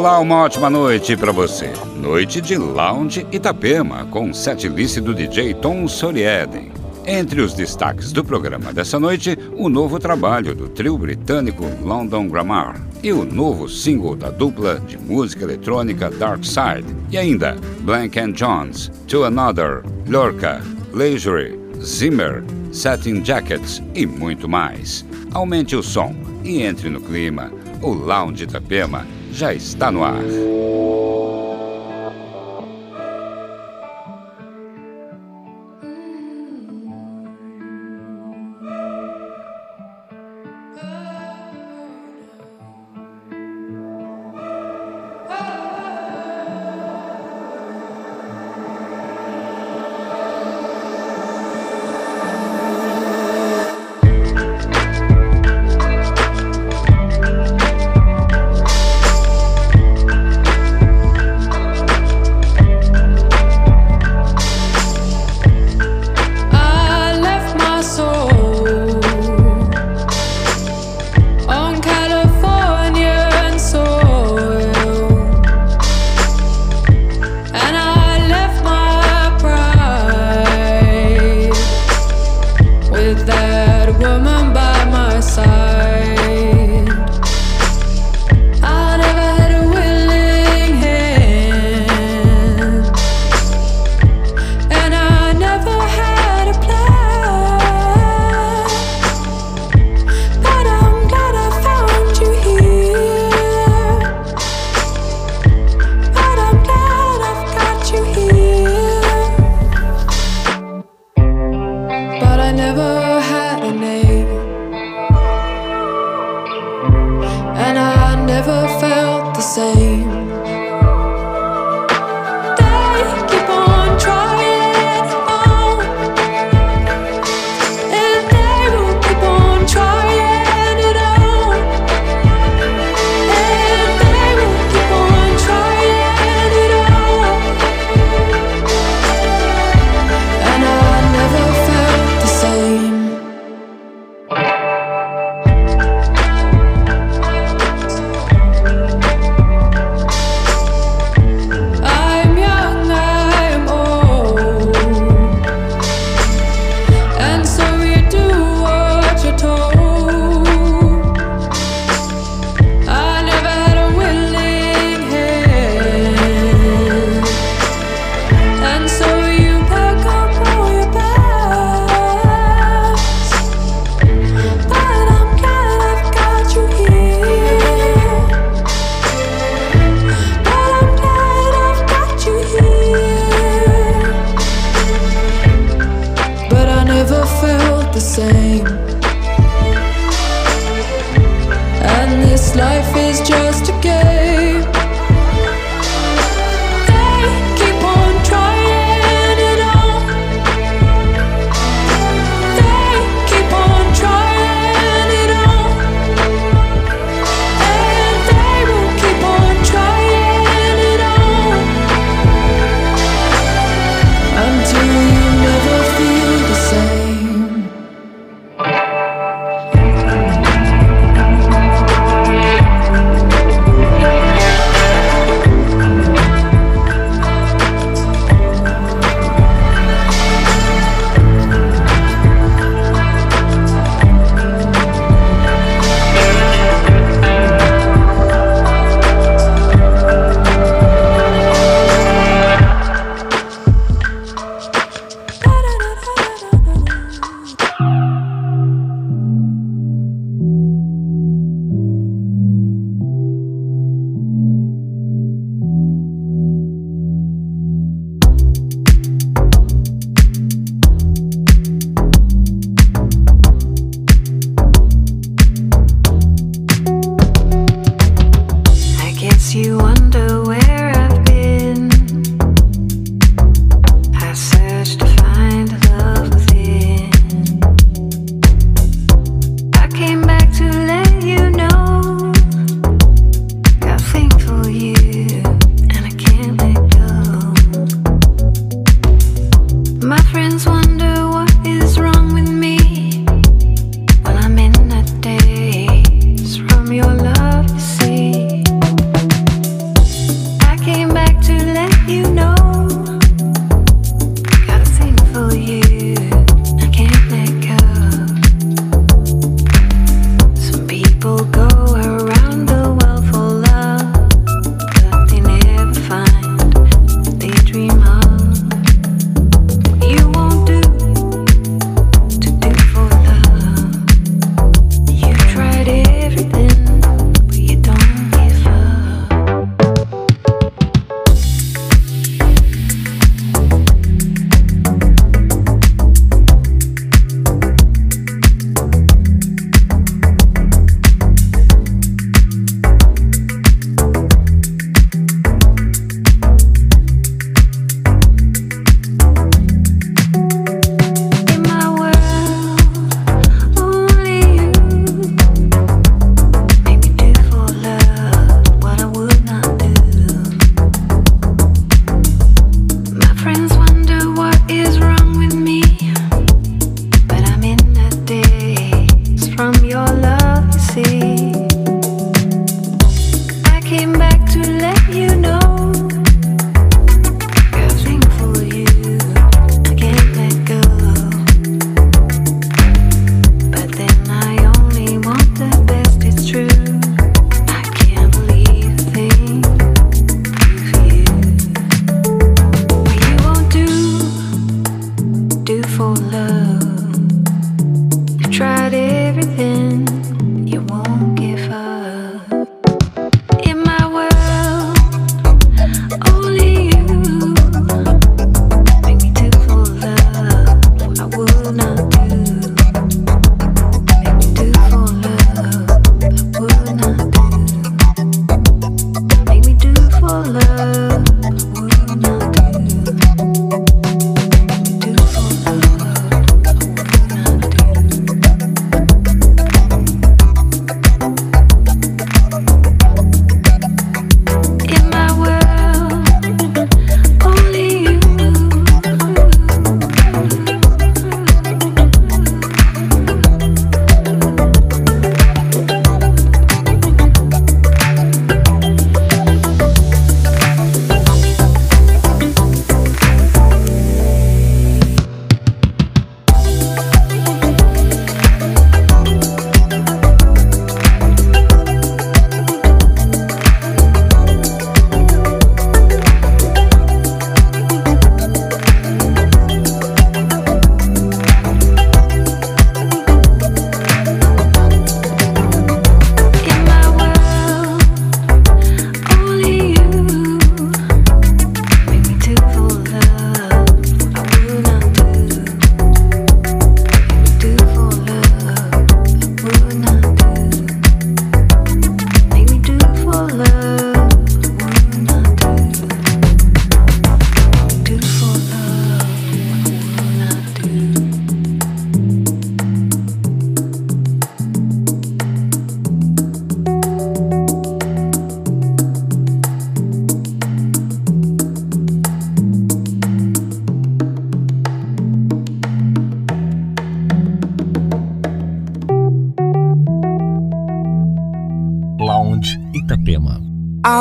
Olá, 0.00 0.18
uma 0.18 0.44
ótima 0.44 0.70
noite 0.70 1.14
para 1.14 1.30
você. 1.30 1.70
Noite 1.94 2.40
de 2.40 2.56
Lounge 2.56 3.26
Itapema, 3.30 4.06
com 4.06 4.32
setlist 4.32 4.98
do 4.98 5.12
DJ 5.14 5.52
Tom 5.52 5.86
Sorieden. 5.86 6.72
Entre 7.06 7.42
os 7.42 7.52
destaques 7.52 8.10
do 8.10 8.24
programa 8.24 8.72
dessa 8.72 8.98
noite, 8.98 9.38
o 9.54 9.68
novo 9.68 9.98
trabalho 9.98 10.54
do 10.54 10.70
trio 10.70 10.96
britânico 10.96 11.66
London 11.82 12.28
Grammar 12.28 12.80
e 13.02 13.12
o 13.12 13.26
novo 13.26 13.68
single 13.68 14.16
da 14.16 14.30
dupla 14.30 14.80
de 14.80 14.96
música 14.96 15.44
eletrônica 15.44 16.08
Dark 16.08 16.44
Side. 16.44 16.96
E 17.10 17.18
ainda 17.18 17.54
Blank 17.80 18.18
and 18.18 18.32
Jones, 18.32 18.90
To 19.06 19.24
Another, 19.24 19.82
Lorca, 20.08 20.62
Leisure, 20.94 21.60
Zimmer, 21.78 22.42
Satin 22.72 23.22
Jackets 23.22 23.82
e 23.94 24.06
muito 24.06 24.48
mais. 24.48 25.04
Aumente 25.34 25.76
o 25.76 25.82
som 25.82 26.14
e 26.42 26.62
entre 26.62 26.88
no 26.88 27.02
clima. 27.02 27.52
O 27.82 27.92
Lounge 27.92 28.44
Itapema 28.44 29.06
já 29.32 29.54
está 29.54 29.90
no 29.90 30.04
ar. 30.04 30.22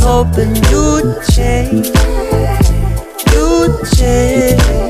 hoping 0.00 0.56
you'd 0.70 1.22
change. 1.32 1.88
You'd 3.32 3.76
change. 3.96 4.89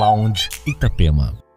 Lounge 0.00 0.48
Itapema. 0.64 1.49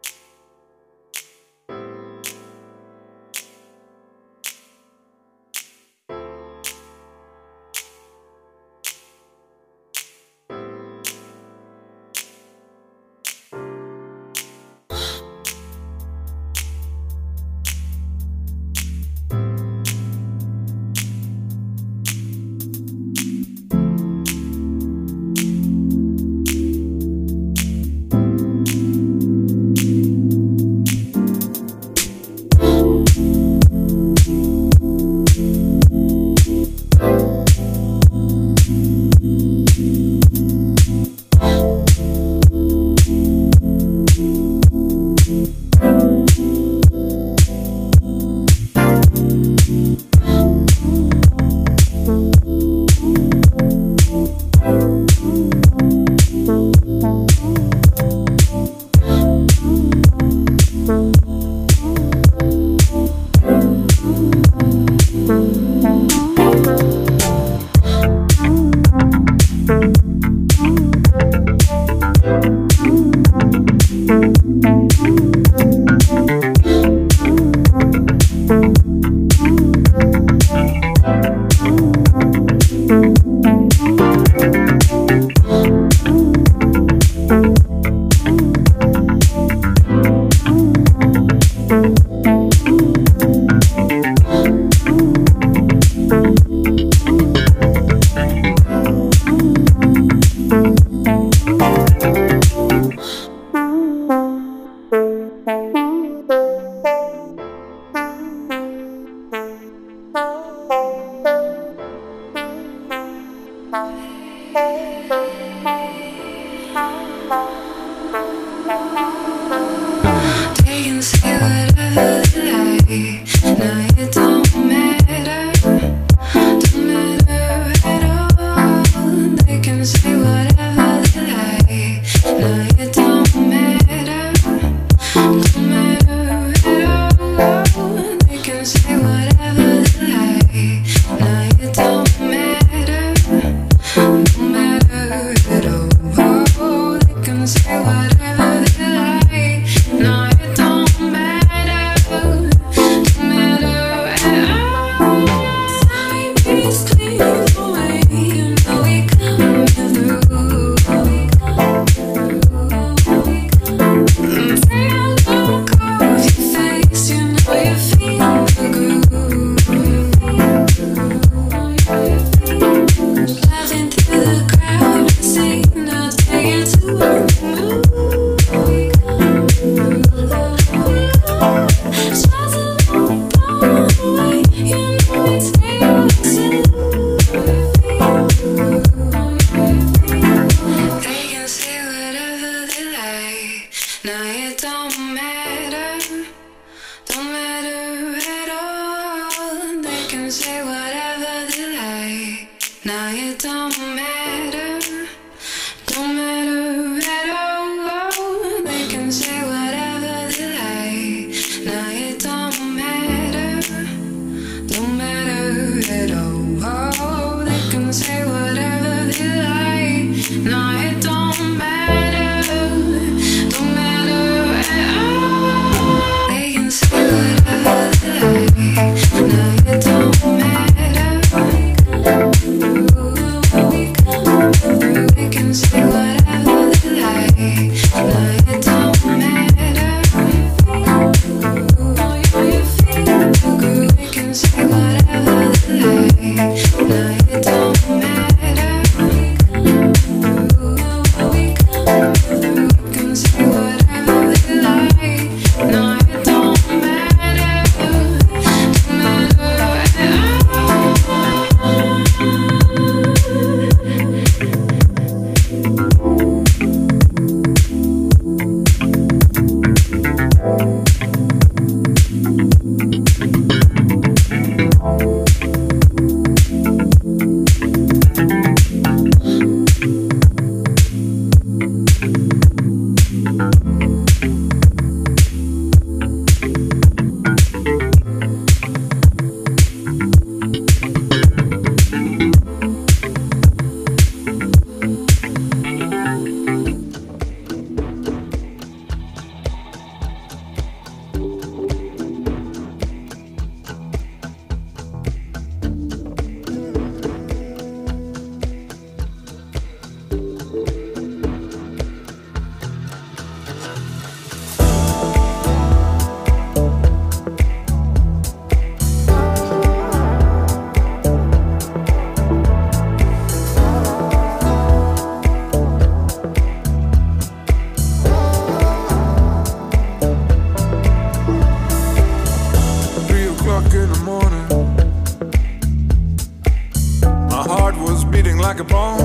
like 338.54 338.60
a 338.60 338.64
bone. 338.66 339.03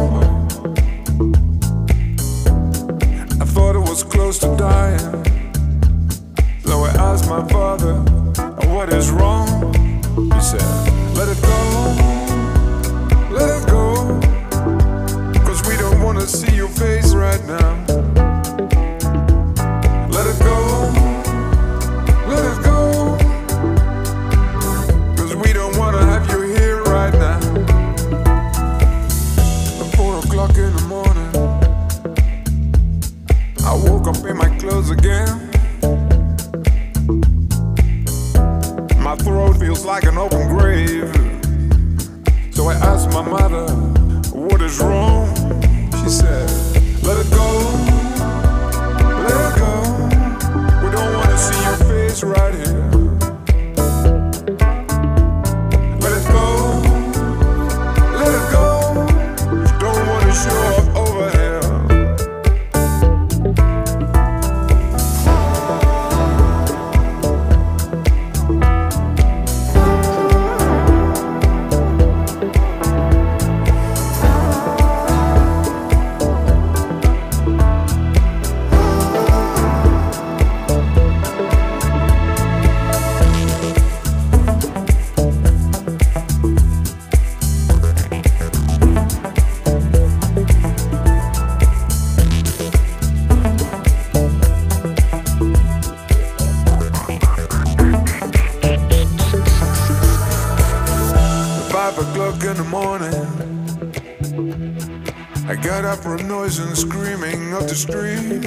I 105.49 105.57
got 105.57 105.87
up 105.87 106.01
from 106.01 106.29
noise 106.29 106.59
and 106.59 106.77
screaming 106.77 107.55
up 107.55 107.63
the 107.63 107.75
street. 107.75 108.45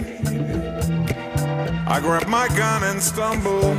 I 1.87 1.99
grabbed 1.99 2.27
my 2.27 2.47
gun 2.49 2.83
and 2.83 3.01
stumbled. 3.01 3.75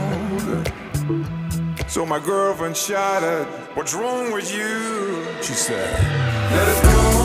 So 1.89 2.05
my 2.05 2.19
girlfriend 2.19 2.77
shouted, 2.77 3.47
What's 3.75 3.95
wrong 3.95 4.33
with 4.33 4.53
you? 4.53 5.25
She 5.41 5.53
said, 5.53 6.03
Let 6.51 6.67
us 6.67 6.81
go. 6.83 7.22